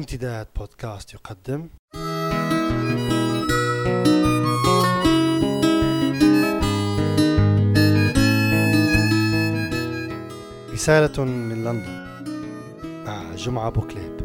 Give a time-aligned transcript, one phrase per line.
[0.00, 1.68] امتداد بودكاست يقدم.
[10.72, 12.06] رسالة من لندن.
[13.06, 14.20] مع جمعة بوكليب.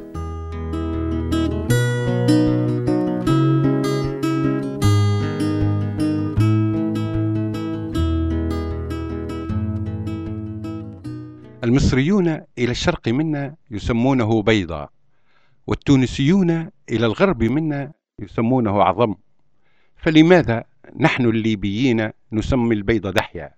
[11.64, 14.90] المصريون إلى الشرق منا يسمونه بيضا
[15.68, 16.50] والتونسيون
[16.90, 19.16] إلى الغرب منا يسمونه عظم.
[19.98, 20.64] فلماذا
[21.00, 23.54] نحن الليبيين نسمي البيض دحيا؟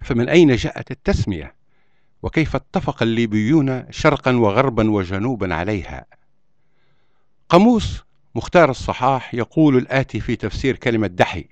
[0.00, 1.54] فمن أين جاءت التسمية؟
[2.22, 6.06] وكيف اتفق الليبيون شرقا وغربا وجنوبا عليها؟
[7.48, 8.02] قاموس
[8.34, 11.48] مختار الصحاح يقول الآتي في تفسير كلمة دحي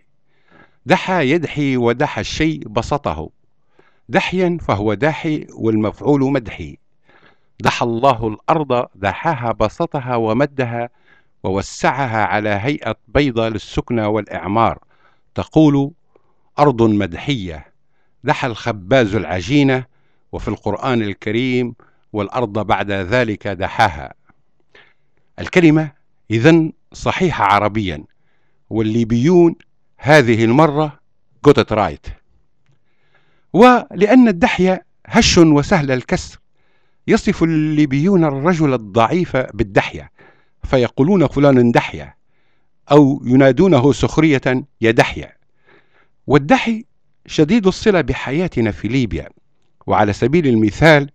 [0.87, 3.31] دحى يدحي ودحى الشيء بسطه.
[4.09, 6.79] دحيا فهو داحي والمفعول مدحي.
[7.61, 10.91] دحى الله الأرض دحاها بسطها ومدها
[11.43, 14.79] ووسعها على هيئة بيضة للسكنى والإعمار.
[15.35, 15.91] تقول
[16.59, 17.73] أرض مدحية.
[18.25, 19.85] دحى الخباز العجينة
[20.33, 21.75] وفي القرآن الكريم
[22.13, 24.15] والأرض بعد ذلك دحاها.
[25.39, 25.93] الكلمة
[26.31, 28.05] إذن صحيحة عربيا.
[28.71, 29.55] والليبيون
[29.99, 31.01] هذه المرة
[31.49, 32.11] got it right.
[33.53, 36.40] ولأن الدحية هش وسهل الكسر.
[37.11, 40.11] يصف الليبيون الرجل الضعيف بالدحية
[40.65, 42.17] فيقولون فلان دحية
[42.93, 44.41] أو ينادونه سخرية
[44.81, 45.37] يا دحية.
[46.27, 46.85] والدحي
[47.27, 49.29] شديد الصلة بحياتنا في ليبيا
[49.87, 51.11] وعلى سبيل المثال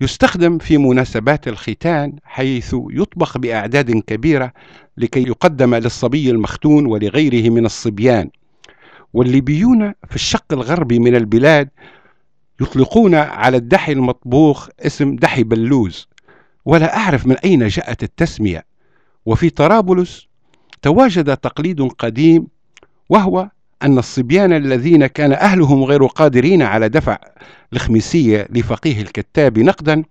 [0.00, 4.52] يستخدم في مناسبات الختان حيث يطبخ بأعداد كبيرة
[4.96, 8.30] لكي يقدم للصبي المختون ولغيره من الصبيان.
[9.12, 11.68] والليبيون في الشق الغربي من البلاد
[12.60, 16.08] يطلقون على الدحي المطبوخ اسم دحي بلوز
[16.64, 18.64] ولا أعرف من أين جاءت التسمية.
[19.26, 20.26] وفي طرابلس
[20.82, 22.46] تواجد تقليد قديم
[23.08, 23.48] وهو
[23.82, 27.18] أن الصبيان الذين كان أهلهم غير قادرين على دفع
[27.72, 30.04] الخميسية لفقيه الكتاب نقدا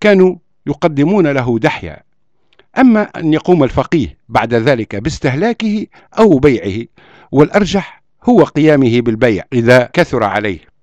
[0.00, 0.36] كانوا
[0.66, 2.02] يقدمون له دحيا.
[2.78, 5.86] أما أن يقوم الفقيه بعد ذلك باستهلاكه
[6.18, 6.86] أو بيعه
[7.32, 10.73] والأرجح هو قيامه بالبيع إذا كثر عليه.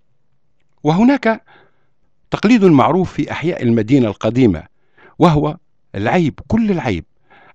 [0.83, 1.43] وهناك
[2.31, 4.63] تقليد معروف في أحياء المدينة القديمة
[5.19, 5.57] وهو
[5.95, 7.05] العيب كل العيب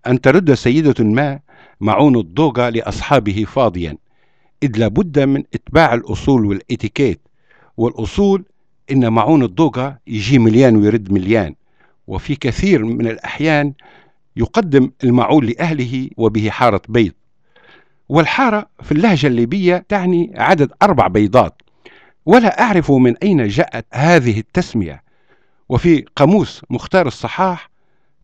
[0.07, 1.41] أن ترد سيدة ما
[1.81, 3.97] معون الضوغة لأصحابه فاضيا
[4.63, 7.21] إذ لابد من إتباع الأصول والإتيكيت
[7.77, 8.45] والأصول
[8.91, 11.55] إن معون الضوغة يجي مليان ويرد مليان
[12.07, 13.73] وفي كثير من الأحيان
[14.37, 17.13] يقدم المعون لأهله وبه حارة بيض.
[18.09, 21.63] والحارة في اللهجة الليبية تعني عدد أربع بيضات.
[22.27, 25.03] ولا أعرف من أين جاءت هذه التسمية.
[25.69, 27.71] وفي قاموس مختار الصحاح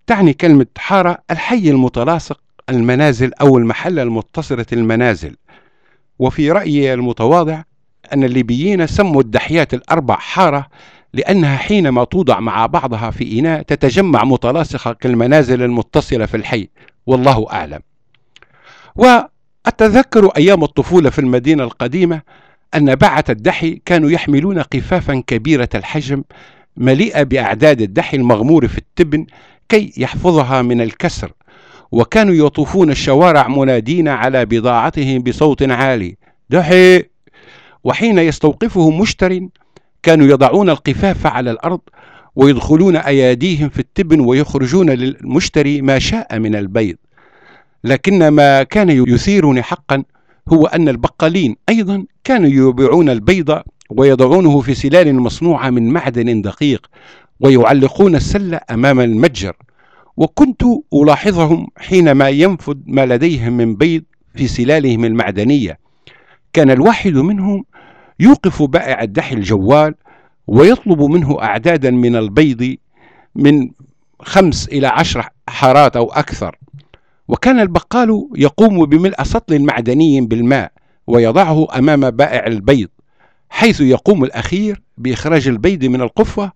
[0.06, 5.36] تعني كلمة حارة الحي المتلاصق المنازل أو المحل المتصلة المنازل
[6.18, 7.62] وفي رأيي المتواضع
[8.12, 10.66] أن الليبيين سموا الدحيات الأربع حارة
[11.12, 16.68] لأنها حينما توضع مع بعضها في إناء تتجمع متلاصقة كالمنازل المتصلة في الحي.
[17.06, 17.80] والله أعلم.
[18.96, 22.22] وأتذكر أيام الطفولة في المدينة القديمة
[22.74, 26.22] أن بعة الدحي كانوا يحملون قفافا كبيرة الحجم
[26.76, 29.26] مليئة بأعداد الدحي المغمور في التبن
[29.68, 31.32] كي يحفظها من الكسر
[31.92, 36.16] وكانوا يطوفون الشوارع منادين على بضاعتهم بصوت عالي
[36.50, 37.02] دحي!
[37.84, 39.40] وحين يستوقفه مشتر
[40.02, 41.80] كانوا يضعون القفاف على الأرض
[42.36, 46.96] ويدخلون أياديهم في التبن ويخرجون للمشتري ما شاء من البيض.
[47.84, 50.04] لكن ما كان يثيرني حقا
[50.48, 56.86] هو أن البقالين أيضا كانوا يبيعون البيض ويضعونه في سلال مصنوعة من معدن دقيق
[57.40, 59.56] ويعلقون السلة أمام المتجر.
[60.16, 60.62] وكنت
[60.94, 64.02] ألاحظهم حينما ينفد ما لديهم من بيض
[64.34, 65.78] في سلالهم المعدنية.
[66.52, 67.64] كان الواحد منهم
[68.20, 69.94] يوقف بائع الدحي الجوال
[70.46, 72.76] ويطلب منه أعدادا من البيض
[73.34, 73.70] من
[74.20, 76.56] خمس إلى عشر حارات أو أكثر.
[77.32, 80.72] وكان البقال يقوم بملء سطل معدني بالماء
[81.06, 82.88] ويضعه أمام بائع البيض
[83.50, 86.52] حيث يقوم الأخير بإخراج البيض من القفة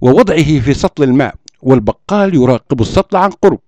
[0.00, 3.58] ووضعه في سطل الماء والبقال يراقب السطل عن قرب.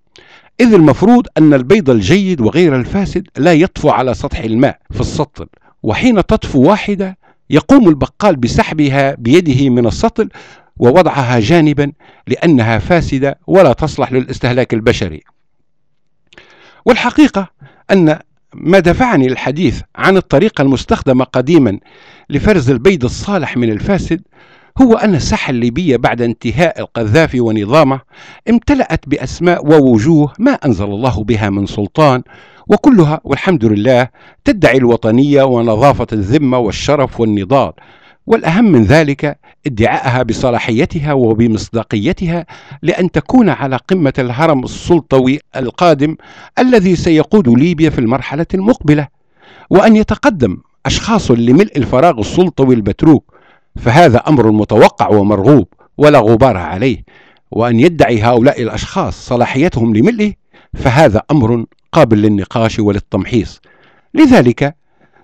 [0.61, 5.47] إذ المفروض أن البيض الجيد وغير الفاسد لا يطفو على سطح الماء في السطل
[5.83, 7.19] وحين تطفو واحدة
[7.51, 10.29] يقوم البقال بسحبها بيده من السطل
[10.77, 11.93] ووضعها جانبا
[12.27, 15.23] لأنها فاسدة ولا تصلح للاستهلاك البشري.
[16.89, 17.49] والحقيقة
[17.91, 18.19] أن
[18.55, 21.79] ما دفعني الحديث عن الطريقة المستخدمة قديما
[22.31, 24.23] لفرز البيض الصالح من الفاسد
[24.83, 28.01] هو أن الساحة الليبية بعد انتهاء القذافي ونظامه
[28.51, 32.23] امتلأت بأسماء ووجوه ما أنزل الله بها من سلطان
[32.69, 34.09] وكلها والحمد لله
[34.45, 37.73] تدعي الوطنية ونظافة الذمة والشرف والنضال.
[38.29, 42.47] والأهم من ذلك ادعاءها بصلاحيتها وبمصداقيتها
[42.83, 46.17] لأن تكون على قمة الهرم السلطوي القادم
[46.59, 49.09] الذي سيقود ليبيا في المرحلة المقبلة
[49.71, 53.35] وأن يتقدم أشخاص لملء الفراغ السلطوي المتروك
[53.77, 55.67] فهذا أمر متوقع ومرغوب
[55.99, 57.05] ولا غبار عليه
[57.51, 60.33] وأن يدعي هؤلاء الأشخاص صلاحيتهم لملئه
[60.75, 63.61] فهذا أمر قابل للنقاش وللتمحيص.
[64.15, 64.75] لذلك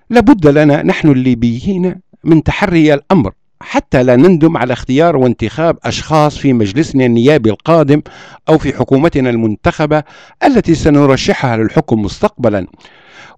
[0.09, 3.31] لابد لنا نحن الليبيين من تحري الأمر
[3.61, 8.01] حتى لا نندم على اختيار وانتخاب أشخاص في مجلسنا النيابي القادم
[8.49, 10.03] أو في حكومتنا المنتخبة
[10.43, 12.67] التي سنرشحها للحكم مستقبلا.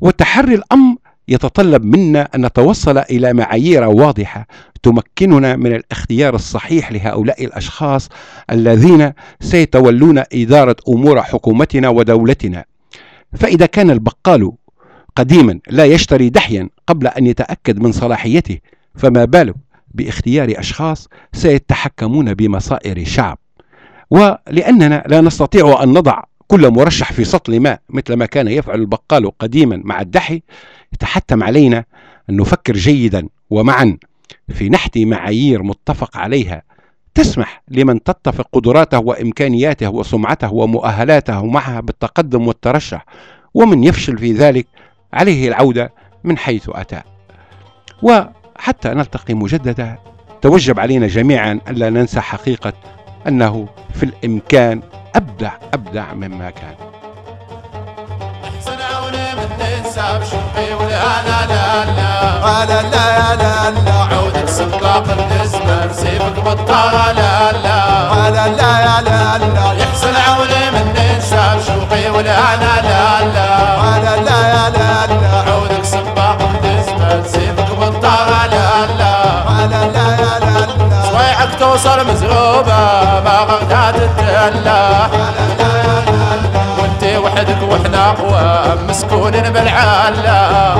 [0.02, 0.96] وتحري الأمر
[1.28, 4.48] يتطلب منا أن نتوصل إلى معايير واضحة
[4.84, 8.10] تمكننا من الاختيار الصحيح لهؤلاء الأشخاص
[8.52, 12.66] الذين سيتولون إدارة أمور حكومتنا ودولتنا.
[13.34, 14.52] فإذا كان البقال
[15.16, 18.58] قديما لا يشتري دحيا قبل أن يتأكد من صلاحيته
[18.98, 19.56] فما بالك
[19.94, 23.38] باختيار أشخاص سيتحكمون بمصائر شعب.
[24.10, 29.38] ولأننا لا نستطيع أن نضع كل مرشح في سطل ماء مثل ما كان يفعل البقال
[29.40, 30.42] قديما مع الدحي.
[30.94, 31.86] يتحتم علينا
[32.30, 33.98] أن نفكر جيدا ومعا
[34.50, 36.62] في نحت معايير متفق عليها.
[37.14, 43.06] تسمح لمن تتفق قدراته وإمكانياته وسمعته ومؤهلاته معها بالتقدم والترشح
[43.54, 44.68] ومن يفشل في ذلك
[45.14, 47.02] عليه العودة من حيث أتى.
[48.60, 49.98] وحتى نلتقي مجددا.
[50.42, 52.74] توجب علينا جميعا ألا ننسى حقيقة
[53.28, 54.82] أنه في الإمكان
[55.16, 56.76] أبدع أبدع مما كان.
[60.88, 64.50] لا لا لا لا لا لا لا عودك
[66.46, 67.27] بطارة
[81.12, 82.78] صويعك توصل مزروبة
[83.26, 85.08] ما غدا تتدلى
[86.80, 90.76] وانت وحدك وإحنا قوام مسكونين بالعالة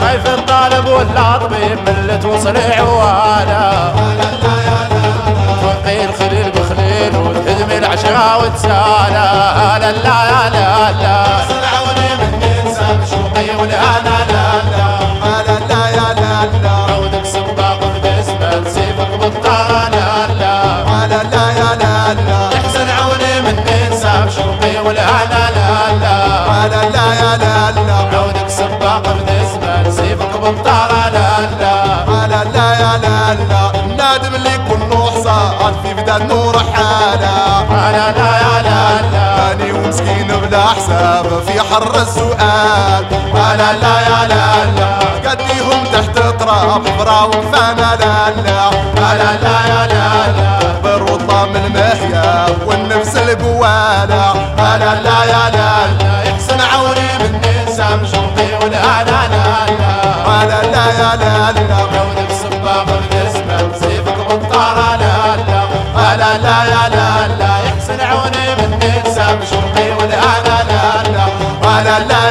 [0.00, 3.92] خايف الطالب ولا طبيب من اللي توصل عواله
[5.62, 10.57] توقي الخليل بخليل وتهدمي لا لا لا لا لا
[36.26, 38.78] نور حاله لا لا يا لا
[39.36, 43.04] ثاني ومسكين بلا حساب في حر السؤال
[43.34, 49.86] لا لا يا لا لا قديهم تحت تراب براوك فانا لا لا لا لا يا
[49.86, 57.40] لا لا بروطة من المحيا والنفس القوالة لا لا يا لا لا يحسن عوني من
[57.68, 59.28] نسام شوقي ولا لا لا
[60.46, 61.87] لا لا لا لا
[69.36, 70.58] مش مقيم لا لا.
[71.62, 72.27] لا لا لا لا